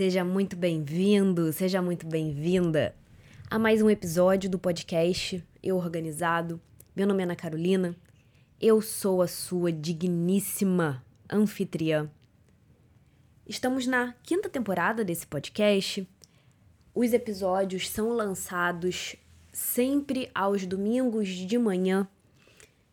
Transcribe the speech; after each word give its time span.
Seja 0.00 0.24
muito 0.24 0.56
bem-vindo, 0.56 1.52
seja 1.52 1.82
muito 1.82 2.06
bem-vinda 2.06 2.96
a 3.50 3.58
mais 3.58 3.82
um 3.82 3.90
episódio 3.90 4.48
do 4.48 4.58
podcast 4.58 5.44
Eu 5.62 5.76
Organizado. 5.76 6.58
Meu 6.96 7.06
nome 7.06 7.20
é 7.20 7.24
Ana 7.24 7.36
Carolina, 7.36 7.94
eu 8.58 8.80
sou 8.80 9.20
a 9.20 9.28
sua 9.28 9.70
digníssima 9.70 11.04
anfitriã. 11.30 12.10
Estamos 13.46 13.86
na 13.86 14.14
quinta 14.22 14.48
temporada 14.48 15.04
desse 15.04 15.26
podcast. 15.26 16.08
Os 16.94 17.12
episódios 17.12 17.86
são 17.90 18.08
lançados 18.08 19.16
sempre 19.52 20.30
aos 20.34 20.64
domingos 20.64 21.28
de 21.28 21.58
manhã. 21.58 22.08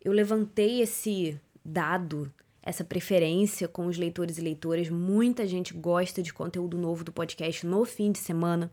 Eu 0.04 0.12
levantei 0.12 0.82
esse 0.82 1.40
dado 1.64 2.30
essa 2.68 2.84
preferência 2.84 3.66
com 3.66 3.86
os 3.86 3.98
leitores 3.98 4.38
e 4.38 4.42
leitoras. 4.42 4.90
Muita 4.90 5.48
gente 5.48 5.74
gosta 5.74 6.22
de 6.22 6.34
conteúdo 6.34 6.78
novo 6.78 7.02
do 7.02 7.14
podcast 7.14 7.66
no 7.66 7.86
fim 7.86 8.12
de 8.12 8.20
semana. 8.20 8.70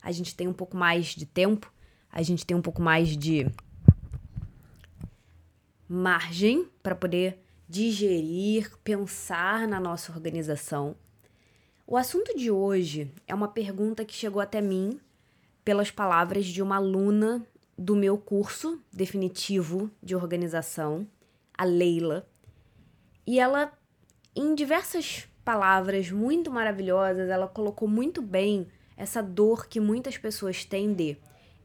A 0.00 0.12
gente 0.12 0.36
tem 0.36 0.46
um 0.46 0.52
pouco 0.52 0.76
mais 0.76 1.06
de 1.06 1.26
tempo, 1.26 1.72
a 2.08 2.22
gente 2.22 2.46
tem 2.46 2.56
um 2.56 2.62
pouco 2.62 2.80
mais 2.80 3.16
de 3.16 3.50
margem 5.88 6.68
para 6.84 6.94
poder 6.94 7.36
digerir, 7.68 8.70
pensar 8.84 9.66
na 9.66 9.80
nossa 9.80 10.12
organização. 10.12 10.94
O 11.84 11.96
assunto 11.96 12.36
de 12.36 12.48
hoje 12.48 13.12
é 13.26 13.34
uma 13.34 13.48
pergunta 13.48 14.04
que 14.04 14.14
chegou 14.14 14.40
até 14.40 14.60
mim 14.60 15.00
pelas 15.64 15.90
palavras 15.90 16.46
de 16.46 16.62
uma 16.62 16.76
aluna 16.76 17.44
do 17.76 17.96
meu 17.96 18.16
curso 18.16 18.80
definitivo 18.92 19.90
de 20.00 20.14
organização, 20.14 21.04
a 21.58 21.64
Leila. 21.64 22.24
E 23.26 23.38
ela, 23.38 23.72
em 24.34 24.54
diversas 24.54 25.28
palavras 25.44 26.10
muito 26.10 26.50
maravilhosas, 26.50 27.28
ela 27.28 27.46
colocou 27.46 27.88
muito 27.88 28.20
bem 28.20 28.66
essa 28.96 29.22
dor 29.22 29.66
que 29.66 29.80
muitas 29.80 30.18
pessoas 30.18 30.64
têm 30.64 30.92
de 30.92 31.16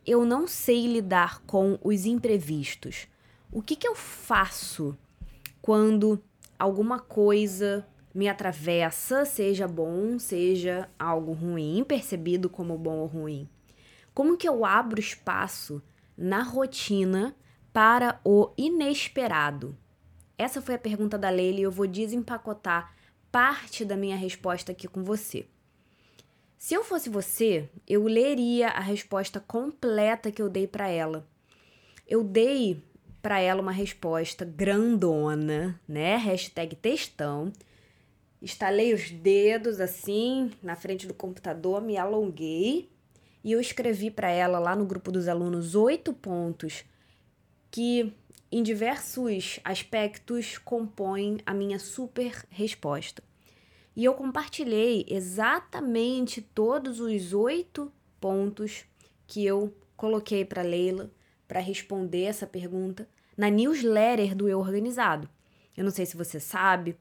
eu 0.05 0.25
não 0.25 0.47
sei 0.47 0.87
lidar 0.87 1.41
com 1.41 1.77
os 1.83 2.05
imprevistos. 2.05 3.07
O 3.51 3.61
que, 3.61 3.75
que 3.75 3.87
eu 3.87 3.93
faço 3.93 4.97
quando 5.61 6.23
alguma 6.57 6.99
coisa 6.99 7.85
me 8.13 8.27
atravessa, 8.27 9.25
seja 9.25 9.67
bom, 9.67 10.17
seja 10.17 10.89
algo 10.97 11.33
ruim, 11.33 11.83
percebido 11.83 12.49
como 12.49 12.77
bom 12.77 12.99
ou 12.99 13.05
ruim? 13.05 13.49
Como 14.13 14.37
que 14.37 14.47
eu 14.47 14.65
abro 14.65 14.99
espaço 14.99 15.83
na 16.17 16.41
rotina 16.41 17.35
para 17.71 18.19
o 18.23 18.51
inesperado? 18.57 19.77
Essa 20.37 20.61
foi 20.61 20.75
a 20.75 20.79
pergunta 20.79 21.17
da 21.17 21.29
Leila 21.29 21.59
e 21.59 21.63
eu 21.63 21.71
vou 21.71 21.87
desempacotar 21.87 22.95
parte 23.31 23.83
da 23.83 23.97
minha 23.97 24.15
resposta 24.15 24.71
aqui 24.71 24.87
com 24.87 25.03
você. 25.03 25.47
Se 26.57 26.73
eu 26.73 26.83
fosse 26.83 27.09
você, 27.09 27.69
eu 27.87 28.03
leria 28.03 28.69
a 28.69 28.79
resposta 28.79 29.39
completa 29.39 30.31
que 30.31 30.41
eu 30.41 30.49
dei 30.49 30.67
para 30.67 30.87
ela. 30.87 31.27
Eu 32.07 32.23
dei 32.23 32.83
para 33.21 33.39
ela 33.39 33.61
uma 33.61 33.71
resposta 33.71 34.45
grandona, 34.45 35.79
né? 35.87 36.15
Hashtag 36.17 36.75
textão. 36.75 37.51
Estalei 38.41 38.93
os 38.93 39.09
dedos 39.09 39.79
assim 39.79 40.51
na 40.61 40.75
frente 40.75 41.07
do 41.07 41.13
computador, 41.13 41.81
me 41.81 41.97
alonguei 41.97 42.89
e 43.43 43.51
eu 43.51 43.59
escrevi 43.59 44.11
para 44.11 44.29
ela 44.29 44.59
lá 44.59 44.75
no 44.75 44.85
grupo 44.85 45.11
dos 45.11 45.27
alunos 45.27 45.73
oito 45.73 46.13
pontos 46.13 46.85
que 47.71 48.13
em 48.51 48.63
diversos 48.63 49.59
aspectos 49.63 50.57
compõem 50.57 51.39
a 51.45 51.53
minha 51.53 51.79
super 51.79 52.45
resposta. 52.49 53.23
E 53.95 54.05
eu 54.05 54.13
compartilhei 54.13 55.05
exatamente 55.09 56.41
todos 56.41 56.99
os 56.99 57.33
oito 57.33 57.91
pontos 58.19 58.85
que 59.25 59.45
eu 59.45 59.75
coloquei 59.95 60.45
para 60.45 60.61
Leila 60.61 61.11
para 61.47 61.59
responder 61.59 62.23
essa 62.23 62.45
pergunta 62.45 63.09
na 63.35 63.49
newsletter 63.49 64.35
do 64.35 64.47
Eu 64.47 64.59
Organizado. 64.59 65.29
Eu 65.75 65.83
não 65.83 65.91
sei 65.91 66.05
se 66.05 66.15
você 66.15 66.39
sabe, 66.39 66.97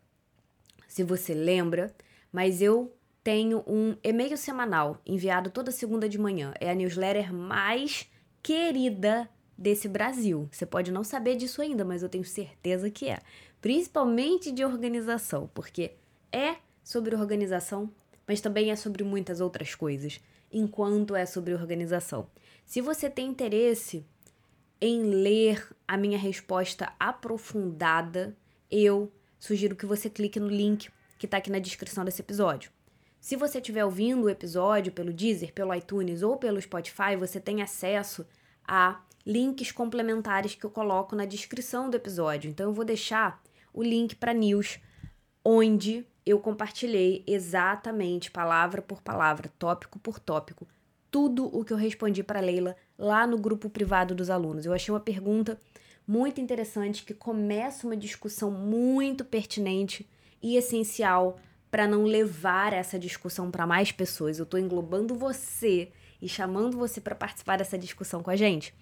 se 0.88 1.02
você 1.02 1.34
lembra, 1.34 1.94
mas 2.32 2.60
eu 2.60 2.94
tenho 3.22 3.64
um 3.66 3.96
e-mail 4.02 4.36
semanal 4.36 5.00
enviado 5.04 5.50
toda 5.50 5.70
segunda 5.70 6.08
de 6.08 6.18
manhã. 6.18 6.54
É 6.60 6.70
a 6.70 6.74
newsletter 6.74 7.32
mais 7.32 8.10
querida 8.42 9.28
desse 9.56 9.88
Brasil. 9.88 10.48
Você 10.50 10.66
pode 10.66 10.90
não 10.90 11.02
saber 11.02 11.36
disso 11.36 11.62
ainda, 11.62 11.84
mas 11.84 12.02
eu 12.02 12.08
tenho 12.08 12.24
certeza 12.24 12.90
que 12.90 13.08
é. 13.08 13.20
Principalmente 13.60 14.52
de 14.52 14.64
organização, 14.64 15.50
porque 15.54 15.92
é 16.32 16.56
sobre 16.84 17.14
organização, 17.16 17.90
mas 18.26 18.40
também 18.40 18.70
é 18.70 18.76
sobre 18.76 19.02
muitas 19.02 19.40
outras 19.40 19.74
coisas, 19.74 20.20
enquanto 20.52 21.16
é 21.16 21.24
sobre 21.24 21.54
organização. 21.54 22.28
Se 22.64 22.80
você 22.80 23.08
tem 23.08 23.28
interesse 23.28 24.04
em 24.80 25.02
ler 25.02 25.66
a 25.86 25.96
minha 25.96 26.18
resposta 26.18 26.92
aprofundada, 26.98 28.36
eu 28.70 29.10
sugiro 29.38 29.76
que 29.76 29.86
você 29.86 30.10
clique 30.10 30.38
no 30.38 30.48
link 30.48 30.90
que 31.18 31.26
está 31.26 31.38
aqui 31.38 31.50
na 31.50 31.58
descrição 31.58 32.04
desse 32.04 32.20
episódio. 32.20 32.70
Se 33.20 33.36
você 33.36 33.58
estiver 33.58 33.84
ouvindo 33.84 34.24
o 34.24 34.30
episódio 34.30 34.92
pelo 34.92 35.12
Deezer, 35.12 35.52
pelo 35.52 35.74
iTunes 35.74 36.22
ou 36.22 36.36
pelo 36.36 36.60
Spotify, 36.60 37.16
você 37.18 37.40
tem 37.40 37.62
acesso 37.62 38.26
a 38.66 39.00
links 39.26 39.72
complementares 39.72 40.54
que 40.54 40.64
eu 40.64 40.70
coloco 40.70 41.16
na 41.16 41.24
descrição 41.24 41.90
do 41.90 41.96
episódio. 41.96 42.48
Então 42.48 42.66
eu 42.66 42.72
vou 42.72 42.84
deixar 42.84 43.42
o 43.74 43.82
link 43.82 44.14
para 44.14 44.32
news 44.32 44.78
onde 45.44 46.06
eu 46.24 46.38
compartilhei 46.38 47.24
exatamente 47.26 48.30
palavra 48.30 48.80
por 48.80 49.02
palavra, 49.02 49.52
tópico 49.58 49.98
por 49.98 50.18
tópico, 50.18 50.66
tudo 51.10 51.46
o 51.46 51.64
que 51.64 51.72
eu 51.72 51.76
respondi 51.76 52.22
para 52.22 52.40
Leila 52.40 52.76
lá 52.98 53.26
no 53.26 53.38
grupo 53.38 53.68
privado 53.68 54.14
dos 54.14 54.30
alunos. 54.30 54.64
Eu 54.64 54.72
achei 54.72 54.92
uma 54.92 55.00
pergunta 55.00 55.58
muito 56.06 56.40
interessante 56.40 57.04
que 57.04 57.14
começa 57.14 57.86
uma 57.86 57.96
discussão 57.96 58.50
muito 58.50 59.24
pertinente 59.24 60.08
e 60.42 60.56
essencial 60.56 61.38
para 61.70 61.86
não 61.86 62.04
levar 62.04 62.72
essa 62.72 62.98
discussão 62.98 63.50
para 63.50 63.66
mais 63.66 63.90
pessoas. 63.90 64.38
Eu 64.38 64.44
estou 64.44 64.58
englobando 64.58 65.14
você 65.14 65.90
e 66.22 66.28
chamando 66.28 66.76
você 66.76 67.00
para 67.00 67.14
participar 67.14 67.58
dessa 67.58 67.76
discussão 67.76 68.22
com 68.22 68.30
a 68.30 68.36
gente. 68.36 68.74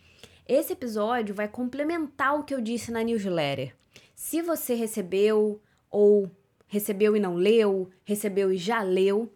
Esse 0.46 0.74
episódio 0.74 1.34
vai 1.34 1.48
complementar 1.48 2.38
o 2.38 2.44
que 2.44 2.54
eu 2.54 2.60
disse 2.60 2.90
na 2.90 3.02
newsletter. 3.02 3.74
Se 4.14 4.42
você 4.42 4.74
recebeu 4.74 5.58
ou 5.90 6.30
recebeu 6.66 7.16
e 7.16 7.20
não 7.20 7.34
leu, 7.34 7.88
recebeu 8.04 8.52
e 8.52 8.58
já 8.58 8.82
leu, 8.82 9.32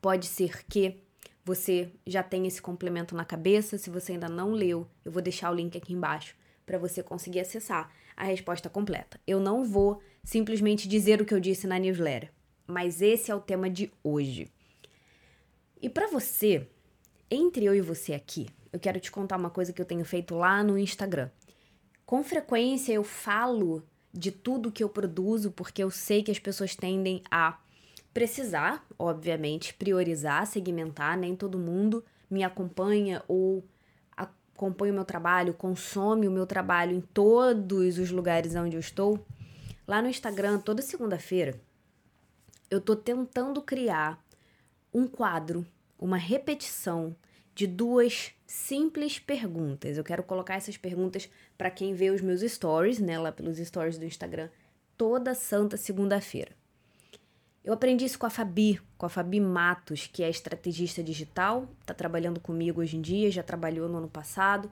pode 0.00 0.26
ser 0.26 0.64
que 0.66 1.02
você 1.44 1.90
já 2.06 2.22
tenha 2.22 2.46
esse 2.46 2.62
complemento 2.62 3.16
na 3.16 3.24
cabeça. 3.24 3.76
Se 3.76 3.90
você 3.90 4.12
ainda 4.12 4.28
não 4.28 4.52
leu, 4.52 4.86
eu 5.04 5.10
vou 5.10 5.20
deixar 5.20 5.50
o 5.50 5.54
link 5.54 5.76
aqui 5.76 5.92
embaixo 5.92 6.36
para 6.64 6.78
você 6.78 7.02
conseguir 7.02 7.40
acessar 7.40 7.90
a 8.16 8.22
resposta 8.22 8.68
completa. 8.68 9.18
Eu 9.26 9.40
não 9.40 9.64
vou 9.64 10.00
simplesmente 10.22 10.86
dizer 10.86 11.20
o 11.20 11.24
que 11.24 11.34
eu 11.34 11.40
disse 11.40 11.66
na 11.66 11.78
newsletter, 11.78 12.30
mas 12.68 13.02
esse 13.02 13.32
é 13.32 13.34
o 13.34 13.40
tema 13.40 13.68
de 13.68 13.90
hoje. 14.04 14.48
E 15.82 15.88
para 15.88 16.06
você, 16.06 16.68
entre 17.28 17.64
eu 17.64 17.74
e 17.74 17.80
você 17.80 18.12
aqui, 18.12 18.46
eu 18.72 18.78
quero 18.78 19.00
te 19.00 19.10
contar 19.10 19.36
uma 19.36 19.50
coisa 19.50 19.72
que 19.72 19.80
eu 19.80 19.86
tenho 19.86 20.04
feito 20.04 20.34
lá 20.34 20.62
no 20.62 20.78
Instagram. 20.78 21.30
Com 22.04 22.22
frequência 22.22 22.92
eu 22.92 23.04
falo 23.04 23.82
de 24.12 24.32
tudo 24.32 24.72
que 24.72 24.82
eu 24.82 24.88
produzo 24.88 25.50
porque 25.50 25.82
eu 25.82 25.90
sei 25.90 26.22
que 26.22 26.30
as 26.30 26.38
pessoas 26.38 26.74
tendem 26.74 27.22
a 27.30 27.58
precisar, 28.12 28.84
obviamente, 28.98 29.74
priorizar, 29.74 30.46
segmentar, 30.46 31.16
nem 31.16 31.36
todo 31.36 31.58
mundo 31.58 32.04
me 32.30 32.42
acompanha 32.42 33.22
ou 33.28 33.64
acompanha 34.16 34.92
o 34.92 34.96
meu 34.96 35.04
trabalho, 35.04 35.54
consome 35.54 36.26
o 36.26 36.32
meu 36.32 36.46
trabalho 36.46 36.96
em 36.96 37.00
todos 37.00 37.98
os 37.98 38.10
lugares 38.10 38.54
onde 38.56 38.76
eu 38.76 38.80
estou. 38.80 39.24
Lá 39.86 40.02
no 40.02 40.08
Instagram, 40.08 40.58
toda 40.58 40.82
segunda-feira, 40.82 41.58
eu 42.70 42.80
tô 42.80 42.96
tentando 42.96 43.62
criar 43.62 44.22
um 44.92 45.06
quadro, 45.06 45.64
uma 45.98 46.16
repetição 46.16 47.14
de 47.58 47.66
duas 47.66 48.30
simples 48.46 49.18
perguntas. 49.18 49.98
Eu 49.98 50.04
quero 50.04 50.22
colocar 50.22 50.54
essas 50.54 50.76
perguntas 50.76 51.28
para 51.56 51.72
quem 51.72 51.92
vê 51.92 52.08
os 52.08 52.20
meus 52.20 52.40
stories, 52.40 53.00
né, 53.00 53.18
lá 53.18 53.32
pelos 53.32 53.58
stories 53.58 53.98
do 53.98 54.04
Instagram, 54.04 54.48
toda 54.96 55.34
santa 55.34 55.76
segunda-feira. 55.76 56.52
Eu 57.64 57.72
aprendi 57.72 58.04
isso 58.04 58.16
com 58.16 58.26
a 58.26 58.30
Fabi, 58.30 58.80
com 58.96 59.06
a 59.06 59.08
Fabi 59.08 59.40
Matos, 59.40 60.06
que 60.06 60.22
é 60.22 60.30
estrategista 60.30 61.02
digital, 61.02 61.68
está 61.80 61.92
trabalhando 61.92 62.38
comigo 62.38 62.80
hoje 62.80 62.96
em 62.96 63.00
dia, 63.00 63.28
já 63.28 63.42
trabalhou 63.42 63.88
no 63.88 63.98
ano 63.98 64.08
passado, 64.08 64.70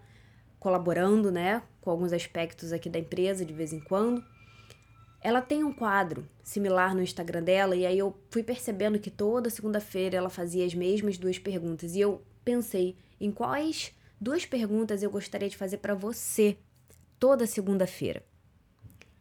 colaborando, 0.61 1.33
né, 1.33 1.65
com 1.81 1.91
alguns 1.91 2.13
aspectos 2.13 2.73
aqui 2.73 2.89
da 2.89 3.01
empresa 3.01 3.45
de 3.45 3.53
vez 3.53 3.73
em 3.73 3.81
quando. 3.81 4.25
Ela 5.21 5.43
tem 5.43 5.65
um 5.65 5.73
quadro 5.73 6.25
similar 6.41 6.95
no 6.95 7.03
Instagram 7.03 7.43
dela 7.43 7.75
e 7.75 7.85
aí 7.85 7.99
eu 7.99 8.17
fui 8.31 8.45
percebendo 8.45 8.97
que 9.01 9.11
toda 9.11 9.51
segunda-feira 9.51 10.17
ela 10.17 10.31
fazia 10.31 10.65
as 10.65 10.73
mesmas 10.73 11.19
duas 11.19 11.37
perguntas 11.37 11.97
e 11.97 12.01
eu 12.01 12.23
pensei 12.47 12.97
em 13.21 13.33
quais 13.33 13.93
duas 14.21 14.47
perguntas 14.47 15.03
eu 15.03 15.11
gostaria 15.11 15.49
de 15.49 15.57
fazer 15.57 15.79
para 15.79 15.97
você 15.97 16.57
toda 17.19 17.45
segunda-feira. 17.45 18.25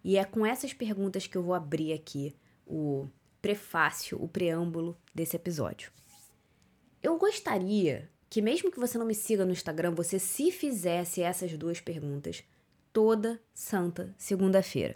E 0.04 0.16
é 0.16 0.24
com 0.24 0.45
essas 0.45 0.72
perguntas 0.72 1.25
que 1.25 1.36
eu 1.36 1.42
vou 1.42 1.56
abrir 1.56 1.92
aqui 1.92 2.36
o 2.68 3.10
prefácio, 3.42 4.22
o 4.22 4.27
preâmbulo 4.27 4.95
desse 5.13 5.36
episódio. 5.36 5.92
Eu 7.01 7.18
gostaria 7.18 8.12
que, 8.30 8.44
mesmo 8.44 8.72
que 8.72 8.80
você 8.80 8.95
não 8.95 9.06
me 9.07 9.16
siga 9.16 9.44
no 9.44 9.51
Instagram, 9.51 9.95
você 9.95 10.19
se 10.19 10.51
fizesse 10.51 11.24
essas 11.24 11.57
duas 11.57 11.81
perguntas 11.81 12.44
toda 12.94 13.42
santa 13.54 14.13
segunda-feira. 14.19 14.95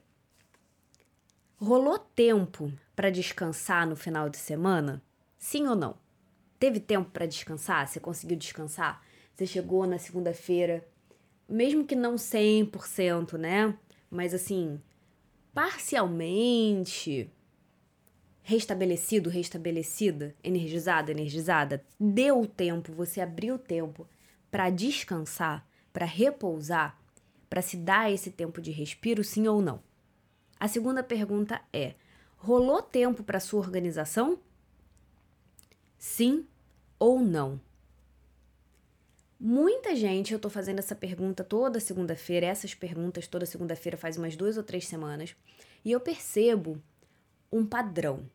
Rolou 1.58 1.98
tempo 1.98 2.72
para 2.96 3.10
descansar 3.10 3.88
no 3.88 3.96
final 3.96 4.30
de 4.30 4.38
semana? 4.38 5.02
Sim 5.38 5.68
ou 5.68 5.76
não? 5.76 5.98
Teve 6.60 6.80
tempo 6.80 7.10
para 7.12 7.26
descansar? 7.26 7.88
Você 7.88 8.00
conseguiu 8.00 8.38
descansar? 8.38 9.02
Você 9.34 9.46
chegou 9.46 9.88
na 9.88 9.98
segunda-feira, 9.98 10.86
mesmo 11.48 11.86
que 11.86 11.96
não 11.96 12.16
100%, 12.16 13.38
né? 13.38 13.78
Mas 14.12 14.34
assim, 14.34 14.82
parcialmente 15.54 17.32
restabelecido, 18.42 19.30
restabelecida, 19.30 20.36
energizada, 20.44 21.12
energizada, 21.12 21.86
deu 22.00 22.48
tempo, 22.48 22.92
você 22.92 23.22
abriu 23.22 23.60
tempo 23.60 24.08
para 24.50 24.72
descansar, 24.72 25.66
para 25.94 26.06
repousar, 26.06 27.00
para 27.48 27.62
se 27.62 27.78
dar 27.78 28.12
esse 28.12 28.32
tempo 28.32 28.60
de 28.60 28.72
respiro, 28.72 29.24
sim 29.24 29.48
ou 29.48 29.62
não? 29.62 29.82
A 30.60 30.68
segunda 30.68 31.04
pergunta 31.04 31.62
é: 31.72 31.94
rolou 32.38 32.82
tempo 32.82 33.24
para 33.24 33.40
sua 33.40 33.60
organização? 33.60 34.40
Sim 36.00 36.48
ou 36.98 37.20
não? 37.20 37.60
Muita 39.38 39.94
gente, 39.98 40.32
eu 40.32 40.40
tô 40.40 40.50
fazendo 40.50 40.80
essa 40.80 40.96
pergunta 40.96 41.44
toda 41.44 41.78
segunda-feira, 41.78 42.46
essas 42.46 42.74
perguntas 42.74 43.28
toda 43.28 43.46
segunda-feira 43.46 43.98
faz 43.98 44.18
umas 44.18 44.38
duas 44.38 44.56
ou 44.56 44.64
três 44.64 44.88
semanas, 44.88 45.36
e 45.84 45.92
eu 45.92 46.00
percebo 46.00 46.82
um 47.52 47.66
padrão. 47.66 48.30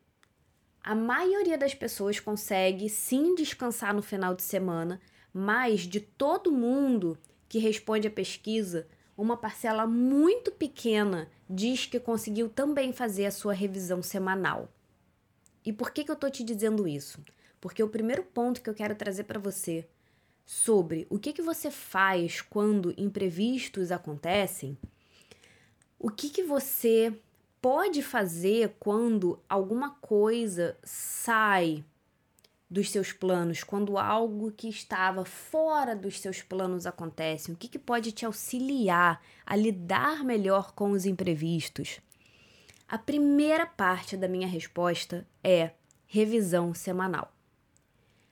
A 0.83 0.93
maioria 0.93 1.57
das 1.57 1.73
pessoas 1.73 2.19
consegue 2.19 2.87
sim 2.87 3.33
descansar 3.33 3.95
no 3.95 4.03
final 4.03 4.35
de 4.35 4.43
semana, 4.43 5.01
mas 5.33 5.81
de 5.81 5.99
todo 5.99 6.51
mundo 6.51 7.17
que 7.49 7.57
responde 7.57 8.07
a 8.07 8.11
pesquisa, 8.11 8.87
uma 9.17 9.35
parcela 9.37 9.87
muito 9.87 10.51
pequena 10.51 11.27
diz 11.49 11.87
que 11.87 11.99
conseguiu 11.99 12.47
também 12.47 12.93
fazer 12.93 13.25
a 13.25 13.31
sua 13.31 13.53
revisão 13.53 14.03
semanal. 14.03 14.69
E 15.65 15.73
por 15.73 15.89
que, 15.89 16.03
que 16.03 16.11
eu 16.11 16.15
tô 16.15 16.29
te 16.29 16.43
dizendo 16.43 16.87
isso? 16.87 17.19
Porque 17.65 17.81
o 17.81 17.89
primeiro 17.89 18.21
ponto 18.21 18.61
que 18.61 18.69
eu 18.69 18.75
quero 18.75 18.93
trazer 18.93 19.23
para 19.23 19.39
você 19.39 19.87
sobre 20.45 21.07
o 21.09 21.17
que, 21.17 21.33
que 21.33 21.41
você 21.41 21.71
faz 21.71 22.39
quando 22.39 22.93
imprevistos 22.95 23.91
acontecem, 23.91 24.77
o 25.97 26.11
que, 26.11 26.29
que 26.29 26.43
você 26.43 27.11
pode 27.59 28.03
fazer 28.03 28.75
quando 28.79 29.39
alguma 29.49 29.95
coisa 29.95 30.77
sai 30.83 31.83
dos 32.69 32.91
seus 32.91 33.11
planos, 33.11 33.63
quando 33.63 33.97
algo 33.97 34.51
que 34.51 34.69
estava 34.69 35.25
fora 35.25 35.95
dos 35.95 36.19
seus 36.19 36.43
planos 36.43 36.85
acontece, 36.85 37.51
o 37.51 37.57
que, 37.57 37.67
que 37.67 37.79
pode 37.79 38.11
te 38.11 38.27
auxiliar 38.27 39.19
a 39.43 39.55
lidar 39.55 40.23
melhor 40.23 40.71
com 40.73 40.91
os 40.91 41.07
imprevistos? 41.07 41.99
A 42.87 42.99
primeira 42.99 43.65
parte 43.65 44.15
da 44.15 44.27
minha 44.27 44.47
resposta 44.47 45.25
é 45.43 45.71
revisão 46.05 46.71
semanal. 46.71 47.34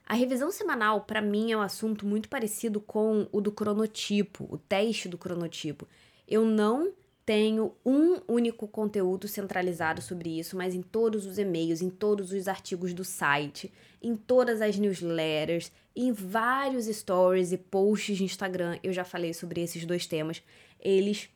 A 0.05 0.15
revisão 0.15 0.51
semanal, 0.51 1.01
para 1.01 1.21
mim, 1.21 1.51
é 1.51 1.57
um 1.57 1.61
assunto 1.61 2.05
muito 2.05 2.27
parecido 2.27 2.81
com 2.81 3.27
o 3.31 3.39
do 3.39 3.51
cronotipo, 3.51 4.47
o 4.49 4.57
teste 4.57 5.07
do 5.07 5.17
cronotipo. 5.17 5.87
Eu 6.27 6.45
não 6.45 6.91
tenho 7.25 7.73
um 7.85 8.19
único 8.27 8.67
conteúdo 8.67 9.27
centralizado 9.27 10.01
sobre 10.01 10.37
isso, 10.37 10.57
mas 10.57 10.75
em 10.75 10.81
todos 10.81 11.25
os 11.25 11.37
e-mails, 11.37 11.81
em 11.81 11.89
todos 11.89 12.31
os 12.33 12.47
artigos 12.49 12.93
do 12.93 13.05
site, 13.05 13.71
em 14.01 14.15
todas 14.15 14.61
as 14.61 14.77
newsletters, 14.77 15.71
em 15.95 16.11
vários 16.11 16.85
stories 16.85 17.51
e 17.51 17.57
posts 17.57 18.17
de 18.17 18.25
Instagram, 18.25 18.77
eu 18.83 18.91
já 18.91 19.05
falei 19.05 19.33
sobre 19.33 19.61
esses 19.61 19.85
dois 19.85 20.05
temas. 20.05 20.43
Eles 20.79 21.29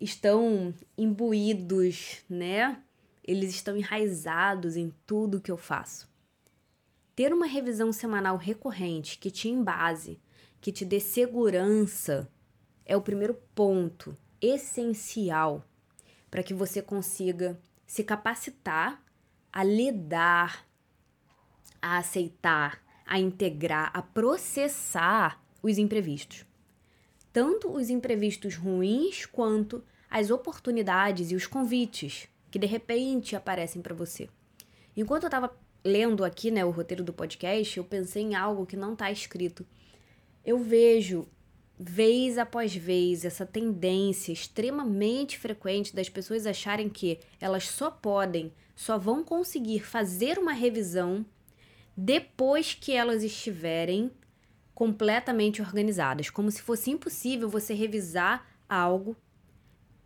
estão 0.00 0.74
imbuídos, 0.96 2.18
né? 2.28 2.78
Eles 3.22 3.50
estão 3.50 3.76
enraizados 3.76 4.76
em 4.76 4.92
tudo 5.06 5.40
que 5.40 5.50
eu 5.50 5.56
faço. 5.58 6.11
Ter 7.22 7.32
uma 7.32 7.46
revisão 7.46 7.92
semanal 7.92 8.36
recorrente 8.36 9.16
que 9.16 9.30
te 9.30 9.48
embase, 9.48 10.20
que 10.60 10.72
te 10.72 10.84
dê 10.84 10.98
segurança, 10.98 12.28
é 12.84 12.96
o 12.96 13.00
primeiro 13.00 13.34
ponto 13.54 14.18
essencial 14.40 15.64
para 16.28 16.42
que 16.42 16.52
você 16.52 16.82
consiga 16.82 17.60
se 17.86 18.02
capacitar 18.02 19.00
a 19.52 19.62
lidar, 19.62 20.66
a 21.80 21.98
aceitar, 21.98 22.82
a 23.06 23.20
integrar, 23.20 23.92
a 23.94 24.02
processar 24.02 25.40
os 25.62 25.78
imprevistos. 25.78 26.44
Tanto 27.32 27.70
os 27.70 27.88
imprevistos 27.88 28.56
ruins 28.56 29.26
quanto 29.26 29.84
as 30.10 30.28
oportunidades 30.28 31.30
e 31.30 31.36
os 31.36 31.46
convites 31.46 32.28
que 32.50 32.58
de 32.58 32.66
repente 32.66 33.36
aparecem 33.36 33.80
para 33.80 33.94
você. 33.94 34.28
Enquanto 34.96 35.22
eu 35.22 35.28
estava 35.28 35.61
lendo 35.84 36.24
aqui, 36.24 36.50
né, 36.50 36.64
o 36.64 36.70
roteiro 36.70 37.02
do 37.02 37.12
podcast, 37.12 37.76
eu 37.76 37.84
pensei 37.84 38.22
em 38.22 38.34
algo 38.34 38.66
que 38.66 38.76
não 38.76 38.92
está 38.92 39.10
escrito. 39.10 39.66
Eu 40.44 40.58
vejo 40.58 41.26
vez 41.78 42.38
após 42.38 42.74
vez 42.74 43.24
essa 43.24 43.44
tendência 43.44 44.32
extremamente 44.32 45.38
frequente 45.38 45.94
das 45.94 46.08
pessoas 46.08 46.46
acharem 46.46 46.88
que 46.88 47.18
elas 47.40 47.68
só 47.68 47.90
podem, 47.90 48.52
só 48.76 48.98
vão 48.98 49.24
conseguir 49.24 49.80
fazer 49.80 50.38
uma 50.38 50.52
revisão 50.52 51.26
depois 51.96 52.74
que 52.74 52.92
elas 52.92 53.22
estiverem 53.22 54.10
completamente 54.74 55.60
organizadas, 55.60 56.30
como 56.30 56.50
se 56.50 56.62
fosse 56.62 56.90
impossível 56.90 57.48
você 57.48 57.74
revisar 57.74 58.46
algo 58.68 59.16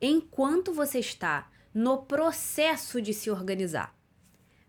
enquanto 0.00 0.72
você 0.72 0.98
está 0.98 1.50
no 1.72 1.98
processo 1.98 3.00
de 3.00 3.14
se 3.14 3.30
organizar. 3.30 3.94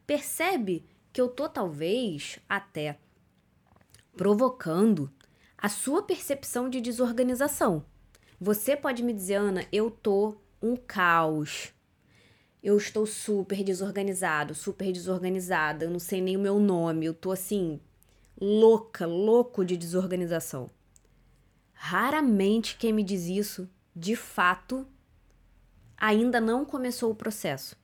Percebe 0.06 0.86
que 1.18 1.22
eu 1.22 1.28
tô 1.28 1.50
talvez 1.50 2.38
até 2.48 3.00
provocando 4.16 5.12
a 5.58 5.68
sua 5.68 6.04
percepção 6.04 6.70
de 6.70 6.80
desorganização. 6.80 7.84
Você 8.40 8.78
pode 8.78 9.02
me 9.02 9.12
dizer, 9.12 9.34
Ana, 9.34 9.66
eu 9.72 9.90
tô 9.90 10.38
um 10.62 10.76
caos. 10.76 11.74
Eu 12.62 12.78
estou 12.78 13.08
super 13.08 13.64
desorganizado, 13.64 14.54
super 14.54 14.92
desorganizada, 14.92 15.86
eu 15.86 15.90
não 15.90 15.98
sei 15.98 16.22
nem 16.22 16.38
o 16.38 16.40
meu 16.40 16.60
nome, 16.60 17.08
eu 17.08 17.16
tô 17.16 17.32
assim 17.32 17.82
louca, 18.40 19.08
louco 19.08 19.66
de 19.66 19.76
desorganização. 19.76 20.70
Raramente 21.74 22.78
quem 22.78 22.94
me 22.94 23.02
diz 23.02 23.26
isso, 23.26 23.68
de 23.96 24.16
fato, 24.16 24.86
ainda 25.98 26.40
não 26.40 26.64
começou 26.64 27.10
o 27.10 27.16
processo 27.16 27.76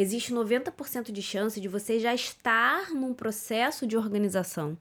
existe 0.00 0.32
90% 0.32 1.10
de 1.10 1.20
chance 1.20 1.60
de 1.60 1.66
você 1.66 1.98
já 1.98 2.14
estar 2.14 2.90
num 2.94 3.12
processo 3.12 3.84
de 3.84 3.96
organização. 3.96 4.78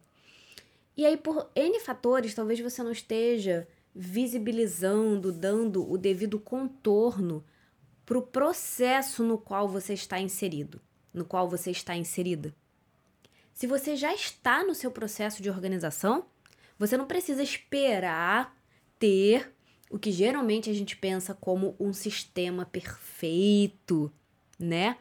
E 0.96 1.06
aí, 1.08 1.18
por 1.18 1.50
N 1.56 1.80
fatores, 1.80 2.36
talvez 2.36 2.60
você 2.60 2.84
não 2.84 2.92
esteja 2.92 3.68
visibilizando, 3.96 5.32
dando 5.32 5.90
o 5.92 5.98
devido 5.98 6.40
contorno 6.40 7.44
para 8.06 8.18
o 8.18 8.22
processo 8.22 9.24
no 9.24 9.40
qual 9.40 9.68
você 9.68 9.94
está 9.94 10.20
inserido, 10.20 10.80
no 11.12 11.26
qual 11.26 11.50
você 11.50 11.72
está 11.72 11.96
inserida. 11.96 12.54
Se 13.54 13.66
você 13.66 13.96
já 13.96 14.14
está 14.14 14.64
no 14.64 14.76
seu 14.76 14.92
processo 14.92 15.42
de 15.42 15.50
organização, 15.50 16.28
você 16.78 16.96
não 16.96 17.08
precisa 17.08 17.42
esperar 17.42 18.56
ter 19.00 19.52
o 19.90 19.98
que 19.98 20.12
geralmente 20.12 20.70
a 20.70 20.74
gente 20.74 20.96
pensa 20.96 21.34
como 21.34 21.76
um 21.80 21.92
sistema 21.92 22.68
perfeito 22.68 24.14
né? 24.60 24.98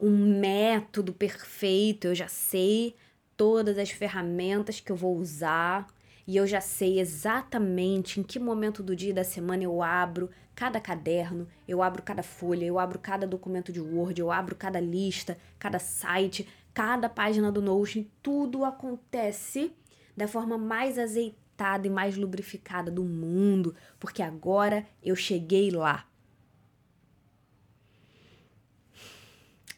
Um 0.00 0.40
método 0.40 1.12
perfeito, 1.12 2.06
eu 2.06 2.14
já 2.14 2.26
sei 2.26 2.96
todas 3.36 3.76
as 3.76 3.90
ferramentas 3.90 4.80
que 4.80 4.90
eu 4.90 4.96
vou 4.96 5.14
usar 5.14 5.86
e 6.26 6.36
eu 6.36 6.46
já 6.46 6.60
sei 6.60 6.98
exatamente 6.98 8.18
em 8.18 8.22
que 8.22 8.38
momento 8.38 8.82
do 8.82 8.96
dia 8.96 9.10
e 9.10 9.14
da 9.14 9.24
semana 9.24 9.62
eu 9.62 9.82
abro 9.82 10.30
cada 10.54 10.80
caderno, 10.80 11.46
eu 11.66 11.82
abro 11.82 12.02
cada 12.02 12.22
folha, 12.22 12.64
eu 12.64 12.78
abro 12.78 12.98
cada 12.98 13.26
documento 13.26 13.72
de 13.72 13.80
Word, 13.80 14.20
eu 14.20 14.30
abro 14.30 14.56
cada 14.56 14.80
lista, 14.80 15.36
cada 15.58 15.78
site, 15.78 16.48
cada 16.72 17.08
página 17.08 17.52
do 17.52 17.60
Notion, 17.60 18.04
tudo 18.22 18.64
acontece 18.64 19.72
da 20.16 20.26
forma 20.26 20.56
mais 20.56 20.98
azeitada 20.98 21.86
e 21.86 21.90
mais 21.90 22.16
lubrificada 22.16 22.90
do 22.90 23.04
mundo, 23.04 23.74
porque 23.98 24.22
agora 24.22 24.86
eu 25.02 25.14
cheguei 25.14 25.70
lá. 25.70 26.09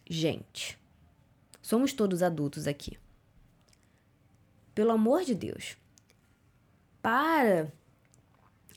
Gente, 0.08 0.78
somos 1.60 1.92
todos 1.92 2.22
adultos 2.22 2.66
aqui. 2.66 2.98
Pelo 4.74 4.90
amor 4.90 5.22
de 5.24 5.34
Deus, 5.34 5.76
para 7.00 7.70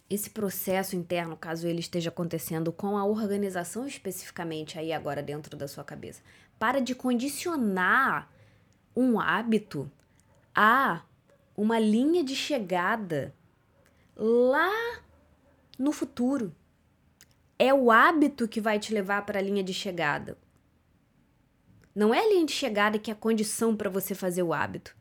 esse 0.10 0.29
processo 0.29 0.96
interno, 0.96 1.36
caso 1.36 1.67
ele 1.67 1.79
esteja 1.79 2.10
acontecendo 2.10 2.72
com 2.72 2.98
a 2.98 3.05
organização 3.05 3.88
especificamente 3.88 4.77
aí 4.77 4.94
agora 4.94 5.24
dentro 5.24 5.58
da 5.58 5.67
sua 5.67 5.84
cabeça, 5.84 6.22
Para 6.60 6.79
de 6.79 6.96
condicionar 6.96 8.32
um 8.96 9.20
hábito 9.20 9.91
a 10.53 11.03
uma 11.55 11.79
linha 11.79 12.24
de 12.24 12.36
chegada 12.36 13.34
lá 14.15 15.01
no 15.77 15.91
futuro. 15.91 16.55
É 17.58 17.74
o 17.74 17.91
hábito 17.91 18.48
que 18.48 18.62
vai 18.62 18.79
te 18.79 18.94
levar 18.94 19.25
para 19.25 19.39
a 19.39 19.41
linha 19.41 19.63
de 19.63 19.74
chegada. 19.74 20.38
Não 21.96 22.14
é 22.14 22.20
a 22.20 22.28
linha 22.28 22.46
de 22.46 22.52
chegada 22.52 23.00
que 23.00 23.10
é 23.10 23.14
a 23.14 23.18
condição 23.18 23.74
para 23.74 23.90
você 23.90 24.14
fazer 24.14 24.44
o 24.44 24.54
hábito. 24.54 24.94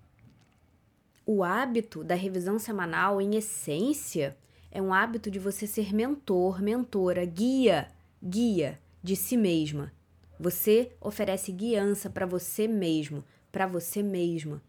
O 1.26 1.42
hábito 1.42 2.04
da 2.04 2.14
revisão 2.14 2.56
semanal, 2.56 3.20
em 3.20 3.34
essência, 3.34 4.36
é 4.70 4.80
um 4.80 4.94
hábito 4.94 5.28
de 5.28 5.40
você 5.40 5.66
ser 5.66 5.92
mentor, 5.92 6.62
mentora, 6.62 7.24
guia, 7.24 7.90
guia 8.22 8.80
de 9.02 9.16
si 9.16 9.36
mesma. 9.36 9.92
Você 10.38 10.92
oferece 11.00 11.50
guiança 11.50 12.08
para 12.08 12.26
você 12.26 12.68
mesmo, 12.68 13.24
para 13.50 13.66
você 13.66 14.00
mesma. 14.00 14.62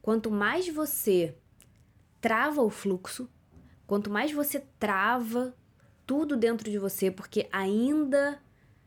Quanto 0.00 0.32
mais 0.32 0.68
você 0.68 1.36
trava 2.20 2.60
o 2.60 2.70
fluxo, 2.70 3.28
quanto 3.86 4.10
mais 4.10 4.32
você 4.32 4.58
trava 4.80 5.54
tudo 6.04 6.36
dentro 6.36 6.68
de 6.68 6.78
você, 6.78 7.08
porque 7.08 7.48
ainda 7.52 8.40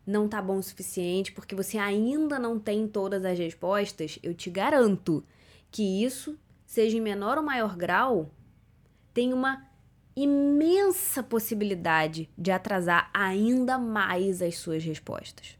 não 0.05 0.27
tá 0.27 0.41
bom 0.41 0.57
o 0.57 0.63
suficiente, 0.63 1.31
porque 1.31 1.55
você 1.55 1.77
ainda 1.77 2.37
não 2.37 2.59
tem 2.59 2.87
todas 2.87 3.25
as 3.25 3.37
respostas, 3.37 4.19
eu 4.21 4.33
te 4.33 4.49
garanto 4.49 5.23
que 5.71 6.03
isso, 6.03 6.37
seja 6.65 6.97
em 6.97 7.01
menor 7.01 7.37
ou 7.37 7.43
maior 7.43 7.75
grau, 7.75 8.31
tem 9.13 9.33
uma 9.33 9.65
imensa 10.15 11.21
possibilidade 11.21 12.29
de 12.37 12.51
atrasar 12.51 13.09
ainda 13.13 13.77
mais 13.77 14.41
as 14.41 14.57
suas 14.57 14.83
respostas. 14.83 15.57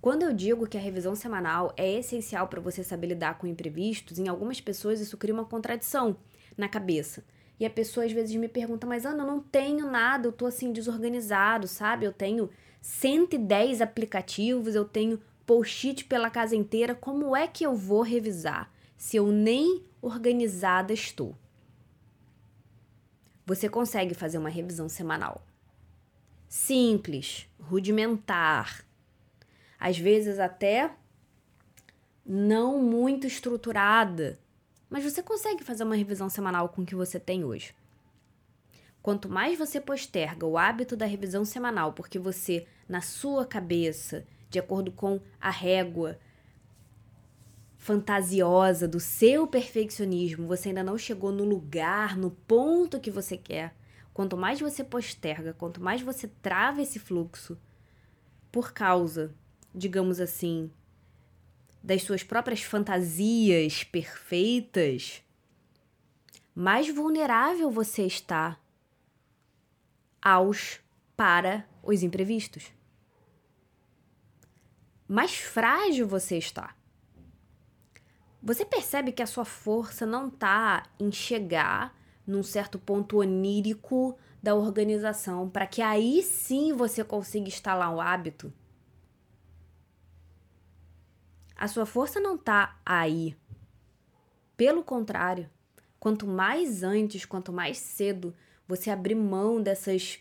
Quando 0.00 0.22
eu 0.22 0.32
digo 0.32 0.66
que 0.66 0.78
a 0.78 0.80
revisão 0.80 1.14
semanal 1.14 1.74
é 1.76 1.98
essencial 1.98 2.48
para 2.48 2.60
você 2.60 2.82
saber 2.82 3.08
lidar 3.08 3.36
com 3.36 3.46
imprevistos, 3.46 4.18
em 4.18 4.28
algumas 4.28 4.60
pessoas 4.60 4.98
isso 4.98 5.18
cria 5.18 5.34
uma 5.34 5.44
contradição 5.44 6.16
na 6.56 6.68
cabeça. 6.68 7.22
E 7.60 7.66
a 7.66 7.70
pessoa 7.70 8.06
às 8.06 8.12
vezes 8.12 8.34
me 8.36 8.48
pergunta, 8.48 8.86
mas 8.86 9.04
Ana, 9.04 9.22
eu 9.22 9.26
não 9.26 9.40
tenho 9.40 9.90
nada, 9.90 10.26
eu 10.26 10.32
tô 10.32 10.46
assim 10.46 10.72
desorganizado, 10.72 11.68
sabe? 11.68 12.06
Eu 12.06 12.12
tenho 12.12 12.48
110 12.80 13.80
aplicativos, 13.80 14.74
eu 14.74 14.84
tenho 14.84 15.20
post-it 15.46 16.04
pela 16.04 16.30
casa 16.30 16.54
inteira, 16.56 16.94
como 16.94 17.36
é 17.36 17.46
que 17.46 17.64
eu 17.64 17.74
vou 17.74 18.02
revisar? 18.02 18.70
se 19.00 19.16
eu 19.16 19.28
nem 19.28 19.82
organizada 20.02 20.92
estou. 20.92 21.34
Você 23.46 23.66
consegue 23.66 24.12
fazer 24.12 24.36
uma 24.36 24.50
revisão 24.50 24.90
semanal. 24.90 25.42
Simples, 26.46 27.48
rudimentar, 27.58 28.84
às 29.78 29.96
vezes 29.96 30.38
até 30.38 30.94
não 32.26 32.78
muito 32.78 33.26
estruturada, 33.26 34.38
mas 34.90 35.02
você 35.02 35.22
consegue 35.22 35.64
fazer 35.64 35.84
uma 35.84 35.96
revisão 35.96 36.28
semanal 36.28 36.68
com 36.68 36.82
o 36.82 36.86
que 36.86 36.94
você 36.94 37.18
tem 37.18 37.42
hoje. 37.42 37.74
Quanto 39.02 39.28
mais 39.28 39.58
você 39.58 39.80
posterga 39.80 40.46
o 40.46 40.58
hábito 40.58 40.96
da 40.96 41.06
revisão 41.06 41.44
semanal, 41.44 41.92
porque 41.92 42.18
você, 42.18 42.66
na 42.88 43.00
sua 43.00 43.46
cabeça, 43.46 44.26
de 44.50 44.58
acordo 44.58 44.92
com 44.92 45.20
a 45.40 45.50
régua 45.50 46.18
fantasiosa 47.78 48.86
do 48.86 49.00
seu 49.00 49.46
perfeccionismo, 49.46 50.46
você 50.46 50.68
ainda 50.68 50.84
não 50.84 50.98
chegou 50.98 51.32
no 51.32 51.44
lugar, 51.44 52.14
no 52.14 52.30
ponto 52.30 53.00
que 53.00 53.10
você 53.10 53.38
quer. 53.38 53.74
Quanto 54.12 54.36
mais 54.36 54.60
você 54.60 54.84
posterga, 54.84 55.54
quanto 55.54 55.80
mais 55.80 56.02
você 56.02 56.28
trava 56.28 56.82
esse 56.82 56.98
fluxo, 56.98 57.56
por 58.52 58.72
causa, 58.72 59.34
digamos 59.74 60.20
assim, 60.20 60.70
das 61.82 62.02
suas 62.02 62.22
próprias 62.22 62.60
fantasias 62.60 63.82
perfeitas, 63.82 65.22
mais 66.54 66.92
vulnerável 66.94 67.70
você 67.70 68.02
está 68.02 68.58
aos 70.22 70.80
para 71.16 71.66
os 71.82 72.02
imprevistos. 72.02 72.72
Mais 75.08 75.36
frágil 75.36 76.06
você 76.06 76.38
está. 76.38 76.74
Você 78.42 78.64
percebe 78.64 79.12
que 79.12 79.22
a 79.22 79.26
sua 79.26 79.44
força 79.44 80.06
não 80.06 80.28
está 80.28 80.84
em 80.98 81.12
chegar 81.12 81.94
num 82.26 82.42
certo 82.42 82.78
ponto 82.78 83.18
onírico 83.18 84.16
da 84.42 84.54
organização 84.54 85.48
para 85.50 85.66
que 85.66 85.82
aí 85.82 86.22
sim 86.22 86.72
você 86.72 87.04
consiga 87.04 87.48
instalar 87.48 87.94
o 87.94 88.00
hábito? 88.00 88.52
A 91.54 91.68
sua 91.68 91.84
força 91.84 92.18
não 92.18 92.36
está 92.36 92.80
aí. 92.86 93.36
Pelo 94.56 94.82
contrário, 94.82 95.50
quanto 95.98 96.26
mais 96.26 96.82
antes, 96.82 97.26
quanto 97.26 97.52
mais 97.52 97.76
cedo 97.76 98.34
você 98.70 98.88
abrir 98.88 99.16
mão 99.16 99.60
dessas. 99.60 100.20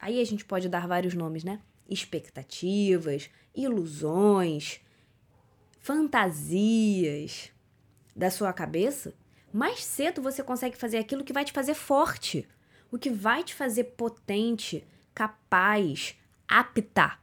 Aí 0.00 0.20
a 0.20 0.24
gente 0.24 0.44
pode 0.44 0.68
dar 0.68 0.88
vários 0.88 1.14
nomes, 1.14 1.44
né? 1.44 1.60
Expectativas, 1.88 3.30
ilusões, 3.54 4.80
fantasias 5.78 7.52
da 8.14 8.28
sua 8.28 8.52
cabeça, 8.52 9.14
mais 9.52 9.84
cedo 9.84 10.20
você 10.20 10.42
consegue 10.42 10.76
fazer 10.76 10.98
aquilo 10.98 11.22
que 11.22 11.32
vai 11.32 11.44
te 11.44 11.52
fazer 11.52 11.74
forte, 11.74 12.48
o 12.90 12.98
que 12.98 13.08
vai 13.08 13.44
te 13.44 13.54
fazer 13.54 13.84
potente, 13.84 14.84
capaz, 15.14 16.16
apta, 16.48 17.18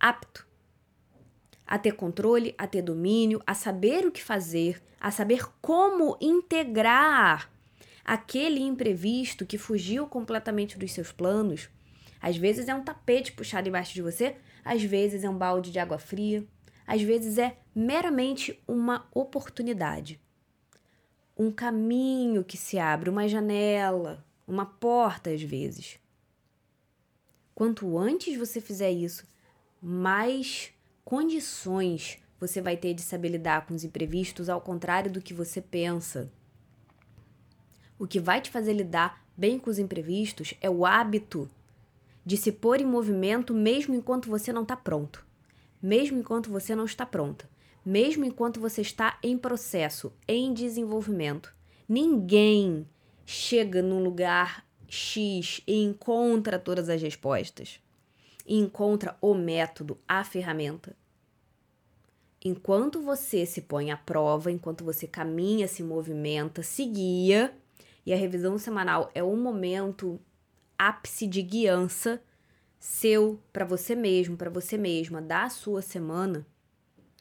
apto 0.00 0.46
a 1.64 1.78
ter 1.78 1.92
controle, 1.92 2.54
a 2.56 2.66
ter 2.66 2.82
domínio, 2.82 3.42
a 3.46 3.54
saber 3.54 4.06
o 4.06 4.10
que 4.10 4.22
fazer, 4.22 4.82
a 4.98 5.10
saber 5.10 5.46
como 5.60 6.16
integrar 6.20 7.50
aquele 8.08 8.62
imprevisto 8.62 9.44
que 9.44 9.58
fugiu 9.58 10.06
completamente 10.06 10.78
dos 10.78 10.92
seus 10.92 11.12
planos. 11.12 11.68
Às 12.18 12.38
vezes 12.38 12.66
é 12.66 12.74
um 12.74 12.82
tapete 12.82 13.32
puxado 13.32 13.68
embaixo 13.68 13.92
de 13.92 14.00
você, 14.00 14.34
às 14.64 14.82
vezes 14.82 15.24
é 15.24 15.28
um 15.28 15.36
balde 15.36 15.70
de 15.70 15.78
água 15.78 15.98
fria, 15.98 16.42
às 16.86 17.02
vezes 17.02 17.36
é 17.36 17.58
meramente 17.74 18.58
uma 18.66 19.06
oportunidade. 19.14 20.18
Um 21.36 21.52
caminho 21.52 22.42
que 22.42 22.56
se 22.56 22.78
abre, 22.78 23.10
uma 23.10 23.28
janela, 23.28 24.24
uma 24.46 24.64
porta 24.64 25.28
às 25.28 25.42
vezes. 25.42 26.00
Quanto 27.54 27.98
antes 27.98 28.38
você 28.38 28.58
fizer 28.58 28.90
isso, 28.90 29.28
mais 29.82 30.70
condições 31.04 32.18
você 32.40 32.62
vai 32.62 32.78
ter 32.78 32.94
de 32.94 33.02
saber 33.02 33.28
lidar 33.28 33.66
com 33.66 33.74
os 33.74 33.84
imprevistos, 33.84 34.48
ao 34.48 34.62
contrário 34.62 35.10
do 35.10 35.20
que 35.20 35.34
você 35.34 35.60
pensa. 35.60 36.32
O 37.98 38.06
que 38.06 38.20
vai 38.20 38.40
te 38.40 38.50
fazer 38.50 38.72
lidar 38.72 39.24
bem 39.36 39.58
com 39.58 39.70
os 39.70 39.78
imprevistos 39.78 40.54
é 40.60 40.70
o 40.70 40.86
hábito 40.86 41.50
de 42.24 42.36
se 42.36 42.52
pôr 42.52 42.80
em 42.80 42.86
movimento 42.86 43.54
mesmo 43.54 43.94
enquanto 43.94 44.28
você 44.28 44.52
não 44.52 44.62
está 44.62 44.76
pronto 44.76 45.26
mesmo 45.82 46.18
enquanto 46.18 46.50
você 46.50 46.74
não 46.74 46.84
está 46.84 47.06
pronta, 47.06 47.48
mesmo 47.84 48.24
enquanto 48.24 48.60
você 48.60 48.82
está 48.82 49.18
em 49.22 49.38
processo, 49.38 50.12
em 50.26 50.52
desenvolvimento. 50.52 51.54
Ninguém 51.88 52.86
chega 53.24 53.80
num 53.80 54.02
lugar 54.02 54.66
X 54.86 55.62
e 55.66 55.82
encontra 55.82 56.58
todas 56.58 56.88
as 56.88 57.00
respostas. 57.00 57.80
E 58.46 58.58
encontra 58.58 59.16
o 59.20 59.34
método, 59.34 59.98
a 60.08 60.24
ferramenta. 60.24 60.96
Enquanto 62.44 63.00
você 63.00 63.44
se 63.44 63.62
põe 63.62 63.90
à 63.90 63.96
prova, 63.96 64.50
enquanto 64.50 64.84
você 64.84 65.06
caminha, 65.06 65.68
se 65.68 65.82
movimenta, 65.82 66.62
se 66.62 66.84
guia, 66.86 67.54
e 68.08 68.12
a 68.14 68.16
revisão 68.16 68.56
semanal 68.56 69.10
é 69.14 69.22
um 69.22 69.36
momento 69.36 70.18
ápice 70.78 71.26
de 71.26 71.42
guiança 71.42 72.22
seu 72.78 73.38
para 73.52 73.66
você 73.66 73.94
mesmo, 73.94 74.34
para 74.34 74.48
você 74.48 74.78
mesma, 74.78 75.20
da 75.20 75.50
sua 75.50 75.82
semana, 75.82 76.46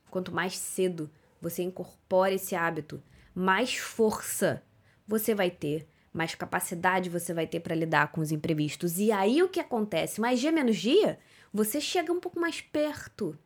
quanto 0.10 0.34
mais 0.34 0.58
cedo 0.58 1.12
você 1.42 1.62
incorpora 1.62 2.36
esse 2.36 2.56
hábito, 2.56 3.04
mais 3.36 3.76
força 3.76 4.64
você 5.06 5.36
vai 5.36 5.52
ter, 5.52 5.90
mais 6.14 6.36
capacidade 6.36 7.10
você 7.10 7.34
vai 7.34 7.46
ter 7.46 7.60
para 7.60 7.76
lidar 7.76 8.14
com 8.14 8.22
os 8.22 8.32
imprevistos. 8.32 8.98
E 8.98 9.12
aí 9.12 9.44
o 9.44 9.50
que 9.50 9.60
acontece? 9.60 10.22
Mais 10.22 10.40
dia 10.40 10.54
menos 10.54 10.78
dia, 10.78 11.20
você 11.52 11.82
chega 11.82 12.14
um 12.14 12.22
pouco 12.22 12.40
mais 12.40 12.62
perto 12.62 13.38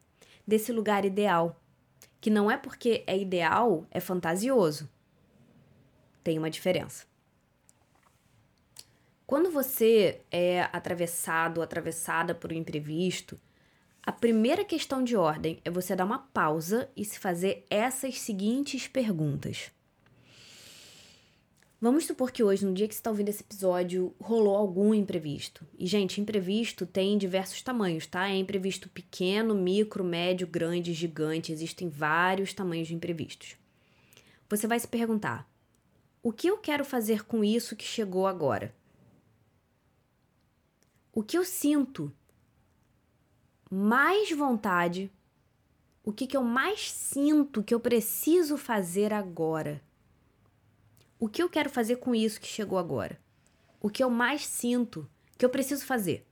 desse 0.45 0.71
lugar 0.71 1.05
ideal, 1.05 1.59
que 2.19 2.29
não 2.29 2.51
é 2.51 2.55
porque 2.57 3.03
é 3.07 3.17
ideal, 3.17 3.87
é 3.89 3.99
fantasioso. 3.99 4.87
Tem 6.23 6.37
uma 6.37 6.51
diferença. 6.51 7.09
Quando 9.31 9.49
você 9.49 10.19
é 10.29 10.63
atravessado 10.73 11.59
ou 11.59 11.63
atravessada 11.63 12.35
por 12.35 12.51
um 12.51 12.55
imprevisto, 12.55 13.39
a 14.05 14.11
primeira 14.11 14.65
questão 14.65 15.01
de 15.01 15.15
ordem 15.15 15.57
é 15.63 15.71
você 15.71 15.95
dar 15.95 16.03
uma 16.03 16.19
pausa 16.19 16.89
e 16.97 17.05
se 17.05 17.17
fazer 17.17 17.65
essas 17.69 18.19
seguintes 18.19 18.89
perguntas: 18.89 19.71
Vamos 21.79 22.03
supor 22.03 22.29
que 22.29 22.43
hoje, 22.43 22.65
no 22.65 22.73
dia 22.73 22.89
que 22.89 22.93
você 22.93 22.99
está 22.99 23.09
ouvindo 23.09 23.29
esse 23.29 23.41
episódio, 23.41 24.13
rolou 24.19 24.57
algum 24.57 24.93
imprevisto. 24.93 25.65
E, 25.79 25.87
gente, 25.87 26.19
imprevisto 26.19 26.85
tem 26.85 27.17
diversos 27.17 27.61
tamanhos, 27.61 28.05
tá? 28.05 28.29
É 28.29 28.35
imprevisto 28.35 28.89
pequeno, 28.89 29.55
micro, 29.55 30.03
médio, 30.03 30.45
grande, 30.45 30.91
gigante. 30.91 31.53
Existem 31.53 31.87
vários 31.87 32.51
tamanhos 32.51 32.89
de 32.89 32.95
imprevistos. 32.95 33.55
Você 34.49 34.67
vai 34.67 34.77
se 34.77 34.89
perguntar: 34.89 35.49
o 36.21 36.33
que 36.33 36.47
eu 36.47 36.57
quero 36.57 36.83
fazer 36.83 37.23
com 37.23 37.45
isso 37.45 37.77
que 37.77 37.85
chegou 37.85 38.27
agora? 38.27 38.75
O 41.13 41.21
que 41.23 41.37
eu 41.37 41.43
sinto 41.45 42.11
mais 43.69 44.31
vontade? 44.31 45.11
O 46.03 46.11
que, 46.11 46.25
que 46.25 46.35
eu 46.35 46.43
mais 46.43 46.91
sinto 46.91 47.63
que 47.63 47.73
eu 47.73 47.79
preciso 47.79 48.57
fazer 48.57 49.13
agora? 49.13 49.81
o 51.21 51.29
que 51.29 51.43
eu 51.43 51.47
quero 51.47 51.69
fazer 51.69 51.97
com 51.97 52.15
isso 52.15 52.41
que 52.41 52.47
chegou 52.47 52.79
agora? 52.79 53.21
O 53.79 53.91
que 53.91 54.03
eu 54.03 54.09
mais 54.09 54.43
sinto 54.43 55.07
que 55.37 55.45
eu 55.45 55.51
preciso 55.51 55.85
fazer? 55.85 56.25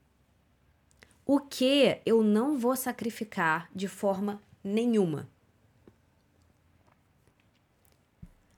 O 1.24 1.38
que 1.38 2.00
eu 2.04 2.24
não 2.24 2.58
vou 2.58 2.74
sacrificar 2.74 3.70
de 3.72 3.86
forma 3.86 4.42
nenhuma? 4.64 5.30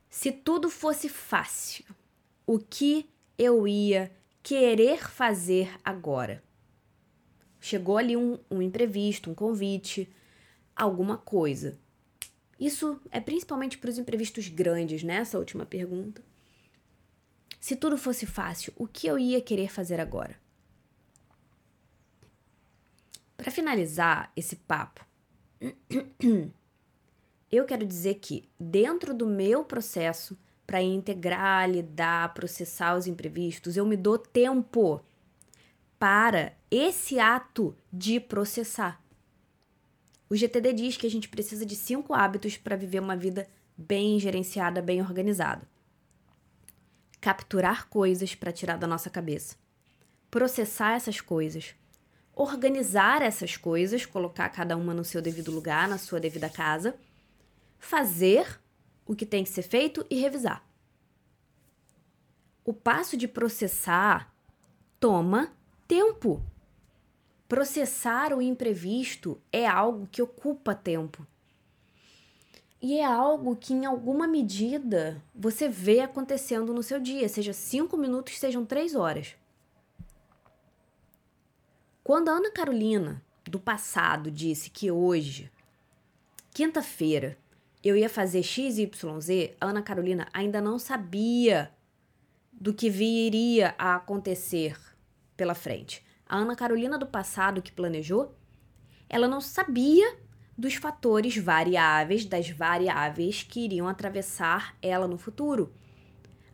Se 0.09 0.33
tudo 0.33 0.71
fosse 0.71 1.07
fácil, 1.11 1.85
o 2.47 2.59
que 2.59 3.11
eu 3.37 3.69
ia 3.69 4.11
querer 4.43 5.09
fazer 5.09 5.73
agora? 5.85 6.43
Chegou 7.61 7.97
ali 7.97 8.17
um, 8.17 8.39
um 8.51 8.61
imprevisto, 8.61 9.31
um 9.31 9.35
convite, 9.35 10.13
alguma 10.75 11.17
coisa. 11.17 11.79
Isso 12.59 13.01
é 13.11 13.21
principalmente 13.21 13.79
para 13.79 13.91
os 13.91 13.99
imprevistos 13.99 14.49
grandes, 14.49 15.03
né? 15.03 15.25
última 15.35 15.65
pergunta. 15.65 16.23
Se 17.61 17.77
tudo 17.77 17.97
fosse 17.97 18.27
fácil, 18.27 18.73
o 18.77 18.89
que 18.89 19.07
eu 19.07 19.19
ia 19.19 19.41
querer 19.41 19.71
fazer 19.71 20.01
agora? 20.01 20.37
Para 23.37 23.53
finalizar 23.53 24.33
esse 24.37 24.57
papo, 24.57 25.05
eu 27.51 27.65
quero 27.65 27.87
dizer 27.87 28.17
que, 28.17 28.49
dentro 28.59 29.15
do 29.15 29.27
meu 29.27 29.65
processo 29.65 30.37
para 30.66 30.83
integrar, 30.83 31.69
lidar, 31.69 32.33
processar 32.35 32.97
os 32.97 33.07
imprevistos, 33.07 33.76
eu 33.76 33.85
me 33.85 33.97
dou 33.97 34.16
tempo 34.16 35.00
para 35.99 36.52
esse 36.71 37.19
ato 37.19 37.76
de 37.92 38.19
processar. 38.19 39.00
O 40.28 40.37
GTD 40.37 40.73
diz 40.73 40.97
que 40.97 41.07
a 41.07 41.11
gente 41.11 41.28
precisa 41.28 41.66
de 41.66 41.76
cinco 41.76 42.14
hábitos 42.14 42.57
para 42.57 42.75
viver 42.75 43.00
uma 43.00 43.14
vida 43.14 43.47
bem 43.76 44.19
gerenciada, 44.19 44.81
bem 44.81 45.02
organizada. 45.02 45.69
Capturar 47.21 47.88
coisas 47.88 48.35
para 48.35 48.50
tirar 48.50 48.78
da 48.78 48.87
nossa 48.87 49.11
cabeça. 49.11 49.57
Processar 50.31 50.95
essas 50.95 51.21
coisas. 51.21 51.75
Organizar 52.35 53.21
essas 53.21 53.57
coisas, 53.57 54.07
colocar 54.07 54.49
cada 54.49 54.76
uma 54.76 54.95
no 54.95 55.04
seu 55.04 55.21
devido 55.21 55.52
lugar, 55.52 55.87
na 55.87 55.99
sua 55.99 56.19
devida 56.19 56.49
casa. 56.49 56.95
Fazer 57.78 58.59
o 59.07 59.15
que 59.15 59.27
tem 59.27 59.45
que 59.45 59.51
ser 59.51 59.63
feito 59.63 60.07
e 60.09 60.17
revisar. 60.17 60.65
O 62.65 62.73
passo 62.73 63.17
de 63.17 63.27
processar 63.27 64.33
toma 65.01 65.53
tempo. 65.89 66.43
Processar 67.49 68.33
o 68.33 68.41
imprevisto 68.41 69.41
é 69.51 69.67
algo 69.67 70.09
que 70.11 70.23
ocupa 70.23 70.75
tempo. 70.75 71.27
E 72.81 72.99
é 72.99 73.05
algo 73.05 73.55
que, 73.55 73.73
em 73.73 73.85
alguma 73.85 74.27
medida, 74.27 75.23
você 75.35 75.69
vê 75.69 76.01
acontecendo 76.01 76.73
no 76.73 76.83
seu 76.83 76.99
dia, 76.99 77.29
seja 77.29 77.53
cinco 77.53 77.97
minutos, 77.97 78.39
sejam 78.39 78.65
três 78.65 78.95
horas. 78.95 79.37
Quando 82.03 82.29
a 82.29 82.33
Ana 82.33 82.51
Carolina, 82.51 83.23
do 83.45 83.61
passado, 83.61 84.31
disse 84.31 84.71
que 84.71 84.91
hoje, 84.91 85.51
quinta-feira, 86.53 87.39
eu 87.83 87.97
ia 87.97 88.09
fazer 88.09 88.43
XYZ, 88.43 89.57
a 89.61 89.67
Ana 89.67 89.83
Carolina 89.83 90.29
ainda 90.33 90.61
não 90.61 90.79
sabia 90.79 91.71
do 92.53 92.73
que 92.73 92.88
viria 92.88 93.75
a 93.79 93.97
acontecer 93.97 94.77
pela 95.37 95.55
frente 95.55 96.05
a 96.33 96.38
Ana 96.38 96.57
Carolina 96.57 96.97
do 96.97 97.07
passado 97.07 97.61
que 97.61 97.71
planejou, 97.71 98.35
ela 99.07 99.29
não 99.29 99.38
sabia 99.38 100.16
dos 100.57 100.77
fatores 100.77 101.37
variáveis, 101.37 102.25
das 102.25 102.49
variáveis 102.49 103.42
que 103.42 103.61
iriam 103.61 103.87
atravessar 103.87 104.75
ela 104.81 105.07
no 105.07 105.18
futuro. 105.18 105.75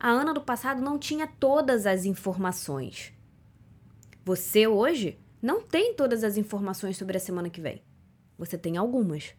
A 0.00 0.08
Ana 0.08 0.34
do 0.34 0.40
passado 0.40 0.82
não 0.82 0.98
tinha 0.98 1.28
todas 1.28 1.86
as 1.86 2.04
informações. 2.04 3.12
Você 4.24 4.66
hoje 4.66 5.16
não 5.40 5.62
tem 5.62 5.94
todas 5.94 6.24
as 6.24 6.36
informações 6.36 6.96
sobre 6.96 7.16
a 7.16 7.20
semana 7.20 7.48
que 7.48 7.60
vem. 7.60 7.80
Você 8.36 8.58
tem 8.58 8.76
algumas. 8.76 9.32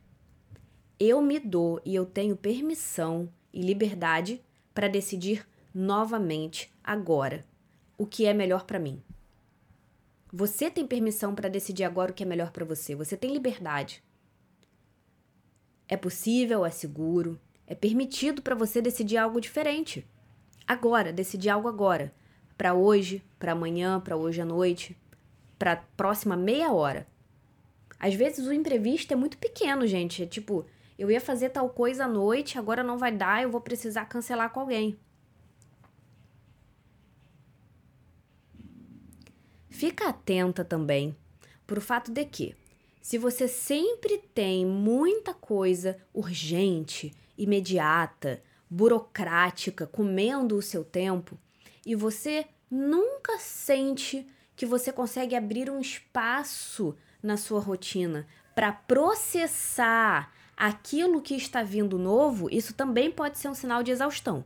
Eu 0.99 1.21
me 1.21 1.39
dou 1.39 1.81
e 1.85 1.95
eu 1.95 2.05
tenho 2.05 2.35
permissão 2.35 3.31
e 3.53 3.61
liberdade 3.61 4.41
para 4.73 4.89
decidir 4.89 5.47
novamente 5.73 6.73
agora 6.83 7.45
o 7.97 8.05
que 8.05 8.25
é 8.25 8.33
melhor 8.33 8.65
para 8.65 8.79
mim. 8.79 9.01
Você 10.31 10.69
tem 10.69 10.85
permissão 10.85 11.33
para 11.33 11.47
decidir 11.47 11.85
agora 11.85 12.11
o 12.11 12.13
que 12.13 12.23
é 12.23 12.25
melhor 12.25 12.51
para 12.51 12.65
você. 12.65 12.95
Você 12.95 13.15
tem 13.15 13.31
liberdade. 13.31 14.03
É 15.87 15.95
possível, 15.95 16.65
é 16.65 16.69
seguro, 16.69 17.39
é 17.65 17.73
permitido 17.73 18.41
para 18.41 18.53
você 18.53 18.81
decidir 18.81 19.17
algo 19.17 19.39
diferente. 19.39 20.05
Agora, 20.67 21.13
decidir 21.13 21.49
algo 21.49 21.69
agora. 21.69 22.13
Para 22.57 22.73
hoje, 22.73 23.23
para 23.39 23.53
amanhã, 23.53 24.01
para 24.01 24.17
hoje 24.17 24.41
à 24.41 24.45
noite, 24.45 24.97
para 25.57 25.77
próxima 25.77 26.35
meia 26.35 26.73
hora. 26.73 27.07
Às 27.97 28.13
vezes 28.13 28.45
o 28.45 28.53
imprevisto 28.53 29.13
é 29.13 29.15
muito 29.15 29.37
pequeno, 29.37 29.87
gente. 29.87 30.23
É 30.23 30.25
tipo, 30.25 30.65
eu 30.99 31.09
ia 31.09 31.21
fazer 31.21 31.49
tal 31.49 31.69
coisa 31.69 32.03
à 32.03 32.07
noite, 32.09 32.59
agora 32.59 32.83
não 32.83 32.97
vai 32.97 33.09
dar, 33.09 33.41
eu 33.41 33.49
vou 33.49 33.61
precisar 33.61 34.03
cancelar 34.03 34.49
com 34.49 34.59
alguém. 34.59 34.99
Fica 39.69 40.09
atenta 40.09 40.65
também 40.65 41.15
para 41.65 41.79
o 41.79 41.81
fato 41.81 42.11
de 42.11 42.25
que, 42.25 42.53
se 43.01 43.17
você 43.17 43.47
sempre 43.47 44.17
tem 44.17 44.65
muita 44.65 45.33
coisa 45.33 45.97
urgente, 46.13 47.13
imediata, 47.37 48.43
burocrática 48.69 49.87
comendo 49.87 50.57
o 50.57 50.61
seu 50.61 50.83
tempo 50.83 51.39
e 51.85 51.95
você 51.95 52.45
nunca 52.69 53.39
sente 53.39 54.27
que 54.53 54.65
você 54.65 54.91
consegue 54.91 55.33
abrir 55.33 55.69
um 55.69 55.79
espaço 55.79 56.93
na 57.23 57.37
sua 57.37 57.61
rotina 57.61 58.27
para 58.53 58.73
processar 58.73 60.37
aquilo 60.59 61.21
que 61.21 61.33
está 61.33 61.63
vindo 61.63 61.97
novo, 61.97 62.49
isso 62.51 62.73
também 62.73 63.09
pode 63.09 63.39
ser 63.39 63.47
um 63.47 63.55
sinal 63.55 63.81
de 63.81 63.91
exaustão. 63.91 64.45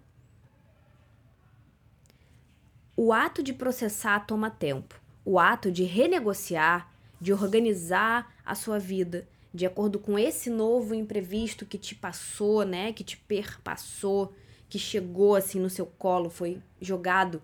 O 2.95 3.11
ato 3.11 3.43
de 3.43 3.51
processar 3.51 4.25
toma 4.25 4.49
tempo 4.49 5.01
o 5.25 5.39
ato 5.39 5.71
de 5.71 5.83
renegociar, 5.83 6.91
de 7.19 7.31
organizar 7.31 8.33
a 8.45 8.55
sua 8.55 8.77
vida 8.77 9.27
de 9.53 9.67
acordo 9.67 9.99
com 9.99 10.17
esse 10.17 10.49
novo 10.49 10.95
imprevisto 10.95 11.65
que 11.65 11.77
te 11.77 11.93
passou, 11.93 12.65
né, 12.65 12.91
que 12.91 13.03
te 13.03 13.15
perpassou, 13.15 14.33
que 14.67 14.79
chegou 14.79 15.35
assim 15.35 15.59
no 15.59 15.69
seu 15.69 15.85
colo, 15.85 16.29
foi 16.29 16.59
jogado 16.81 17.41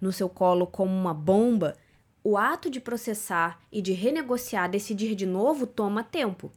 no 0.00 0.10
seu 0.10 0.30
colo 0.30 0.66
como 0.66 0.90
uma 0.90 1.12
bomba, 1.12 1.76
o 2.24 2.38
ato 2.38 2.70
de 2.70 2.80
processar 2.80 3.60
e 3.70 3.82
de 3.82 3.92
renegociar, 3.92 4.70
decidir 4.70 5.14
de 5.14 5.26
novo, 5.26 5.66
toma 5.66 6.02
tempo. 6.02 6.50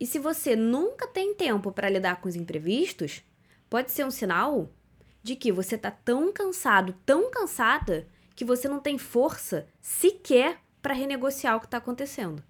E 0.00 0.06
se 0.06 0.18
você 0.18 0.56
nunca 0.56 1.06
tem 1.06 1.34
tempo 1.34 1.70
para 1.70 1.90
lidar 1.90 2.22
com 2.22 2.28
os 2.28 2.34
imprevistos, 2.34 3.22
pode 3.68 3.90
ser 3.90 4.06
um 4.06 4.10
sinal 4.10 4.70
de 5.22 5.36
que 5.36 5.52
você 5.52 5.74
está 5.74 5.90
tão 5.90 6.32
cansado, 6.32 6.94
tão 7.04 7.30
cansada, 7.30 8.08
que 8.34 8.42
você 8.42 8.66
não 8.66 8.80
tem 8.80 8.96
força 8.96 9.68
sequer 9.82 10.58
para 10.80 10.94
renegociar 10.94 11.56
o 11.56 11.60
que 11.60 11.66
está 11.66 11.76
acontecendo. 11.76 12.42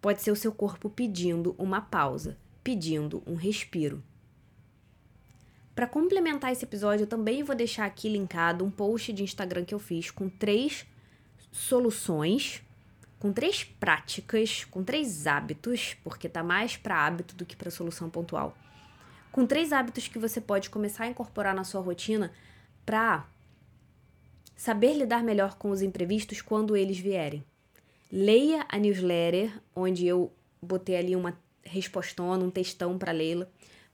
Pode 0.00 0.22
ser 0.22 0.30
o 0.30 0.36
seu 0.36 0.52
corpo 0.52 0.88
pedindo 0.88 1.54
uma 1.58 1.82
pausa, 1.82 2.38
pedindo 2.64 3.22
um 3.26 3.34
respiro. 3.34 4.02
Para 5.74 5.86
complementar 5.86 6.50
esse 6.50 6.64
episódio, 6.64 7.02
eu 7.04 7.08
também 7.08 7.42
vou 7.42 7.54
deixar 7.54 7.84
aqui 7.84 8.08
linkado 8.08 8.64
um 8.64 8.70
post 8.70 9.12
de 9.12 9.22
Instagram 9.22 9.64
que 9.64 9.74
eu 9.74 9.78
fiz 9.78 10.10
com 10.10 10.28
três 10.30 10.86
soluções, 11.52 12.62
com 13.18 13.32
três 13.32 13.64
práticas, 13.64 14.64
com 14.64 14.84
três 14.84 15.26
hábitos, 15.26 15.94
porque 16.04 16.28
tá 16.28 16.42
mais 16.42 16.76
para 16.76 17.04
hábito 17.04 17.34
do 17.34 17.44
que 17.44 17.56
para 17.56 17.70
solução 17.70 18.08
pontual. 18.08 18.56
Com 19.32 19.46
três 19.46 19.72
hábitos 19.72 20.08
que 20.08 20.18
você 20.18 20.40
pode 20.40 20.70
começar 20.70 21.04
a 21.04 21.08
incorporar 21.08 21.54
na 21.54 21.64
sua 21.64 21.80
rotina 21.80 22.32
para 22.86 23.26
saber 24.56 24.94
lidar 24.94 25.22
melhor 25.22 25.54
com 25.54 25.70
os 25.70 25.82
imprevistos 25.82 26.40
quando 26.40 26.76
eles 26.76 26.98
vierem. 26.98 27.44
Leia 28.10 28.64
a 28.68 28.78
newsletter, 28.78 29.52
onde 29.74 30.06
eu 30.06 30.32
botei 30.62 30.96
ali 30.96 31.14
uma 31.14 31.38
respostona, 31.62 32.42
um 32.42 32.50
textão 32.50 32.96
para 32.96 33.12
Leila, 33.12 33.50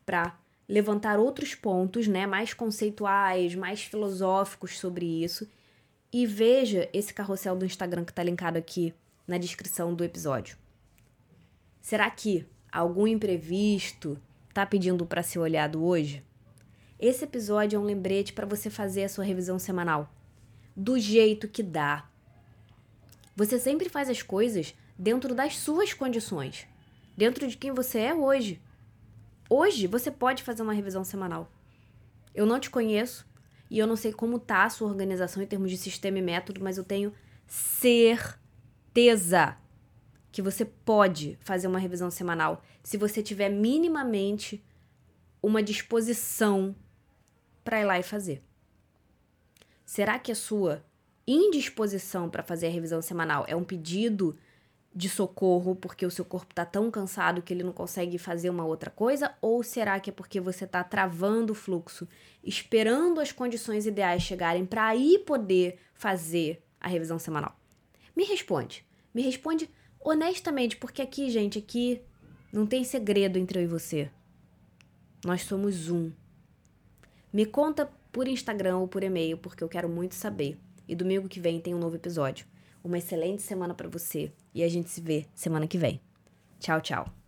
para 0.06 0.38
levantar 0.68 1.18
outros 1.18 1.54
pontos, 1.54 2.06
né, 2.06 2.26
mais 2.26 2.54
conceituais, 2.54 3.54
mais 3.54 3.82
filosóficos 3.82 4.78
sobre 4.78 5.24
isso. 5.24 5.48
E 6.12 6.26
veja 6.26 6.88
esse 6.92 7.12
carrossel 7.12 7.56
do 7.56 7.66
Instagram 7.66 8.04
que 8.04 8.12
está 8.12 8.22
linkado 8.22 8.56
aqui 8.56 8.94
na 9.26 9.38
descrição 9.38 9.94
do 9.94 10.04
episódio. 10.04 10.56
Será 11.80 12.08
que 12.10 12.46
algum 12.70 13.06
imprevisto 13.06 14.20
tá 14.52 14.64
pedindo 14.64 15.06
para 15.06 15.22
ser 15.22 15.38
olhado 15.38 15.84
hoje? 15.84 16.24
Esse 16.98 17.24
episódio 17.24 17.76
é 17.76 17.80
um 17.80 17.84
lembrete 17.84 18.32
para 18.32 18.46
você 18.46 18.70
fazer 18.70 19.04
a 19.04 19.08
sua 19.08 19.24
revisão 19.24 19.58
semanal 19.58 20.12
do 20.76 20.98
jeito 20.98 21.48
que 21.48 21.62
dá. 21.62 22.08
Você 23.36 23.58
sempre 23.58 23.88
faz 23.88 24.08
as 24.08 24.22
coisas 24.22 24.74
dentro 24.98 25.34
das 25.34 25.58
suas 25.58 25.92
condições, 25.92 26.66
dentro 27.16 27.46
de 27.46 27.56
quem 27.56 27.72
você 27.72 27.98
é 28.00 28.14
hoje. 28.14 28.60
Hoje 29.48 29.86
você 29.86 30.10
pode 30.10 30.42
fazer 30.42 30.62
uma 30.62 30.72
revisão 30.72 31.04
semanal. 31.04 31.50
Eu 32.34 32.46
não 32.46 32.58
te 32.58 32.70
conheço 32.70 33.26
e 33.70 33.78
eu 33.78 33.86
não 33.86 33.96
sei 33.96 34.12
como 34.12 34.38
tá 34.38 34.64
a 34.64 34.70
sua 34.70 34.88
organização 34.88 35.42
em 35.42 35.46
termos 35.46 35.70
de 35.70 35.76
sistema 35.76 36.18
e 36.18 36.22
método, 36.22 36.62
mas 36.62 36.78
eu 36.78 36.84
tenho 36.84 37.12
certeza 38.94 39.56
que 40.30 40.40
você 40.40 40.64
pode 40.64 41.36
fazer 41.40 41.66
uma 41.66 41.80
revisão 41.80 42.10
semanal 42.10 42.62
se 42.82 42.96
você 42.96 43.22
tiver 43.22 43.48
minimamente 43.48 44.64
uma 45.42 45.62
disposição 45.62 46.74
para 47.64 47.80
ir 47.80 47.84
lá 47.84 47.98
e 47.98 48.02
fazer. 48.02 48.42
Será 49.84 50.18
que 50.18 50.30
a 50.30 50.34
sua 50.34 50.84
indisposição 51.26 52.30
para 52.30 52.42
fazer 52.42 52.68
a 52.68 52.70
revisão 52.70 53.02
semanal 53.02 53.44
é 53.48 53.56
um 53.56 53.64
pedido 53.64 54.36
de 54.94 55.08
socorro 55.08 55.74
porque 55.74 56.06
o 56.06 56.10
seu 56.10 56.24
corpo 56.24 56.52
está 56.52 56.64
tão 56.64 56.88
cansado 56.88 57.42
que 57.42 57.52
ele 57.52 57.64
não 57.64 57.72
consegue 57.72 58.16
fazer 58.16 58.48
uma 58.48 58.64
outra 58.64 58.90
coisa? 58.90 59.34
Ou 59.42 59.62
será 59.64 59.98
que 59.98 60.10
é 60.10 60.12
porque 60.12 60.40
você 60.40 60.64
está 60.64 60.84
travando 60.84 61.52
o 61.52 61.56
fluxo, 61.56 62.06
esperando 62.44 63.20
as 63.20 63.32
condições 63.32 63.86
ideais 63.86 64.22
chegarem 64.22 64.64
para 64.64 64.86
aí 64.86 65.18
poder 65.18 65.80
fazer 65.94 66.62
a 66.80 66.88
revisão 66.88 67.18
semanal? 67.18 67.63
Me 68.14 68.24
responde. 68.24 68.84
Me 69.12 69.22
responde 69.22 69.68
honestamente, 70.00 70.76
porque 70.76 71.02
aqui, 71.02 71.30
gente, 71.30 71.58
aqui 71.58 72.00
não 72.52 72.66
tem 72.66 72.84
segredo 72.84 73.38
entre 73.38 73.58
eu 73.58 73.62
e 73.64 73.66
você. 73.66 74.10
Nós 75.24 75.42
somos 75.42 75.88
um. 75.88 76.12
Me 77.32 77.46
conta 77.46 77.90
por 78.12 78.28
Instagram 78.28 78.78
ou 78.78 78.86
por 78.86 79.02
e-mail, 79.02 79.38
porque 79.38 79.64
eu 79.64 79.68
quero 79.68 79.88
muito 79.88 80.14
saber. 80.14 80.56
E 80.86 80.94
domingo 80.94 81.28
que 81.28 81.40
vem 81.40 81.60
tem 81.60 81.74
um 81.74 81.78
novo 81.78 81.96
episódio. 81.96 82.46
Uma 82.82 82.98
excelente 82.98 83.42
semana 83.42 83.74
para 83.74 83.88
você 83.88 84.30
e 84.54 84.62
a 84.62 84.68
gente 84.68 84.90
se 84.90 85.00
vê 85.00 85.26
semana 85.34 85.66
que 85.66 85.78
vem. 85.78 86.00
Tchau, 86.60 86.80
tchau. 86.80 87.23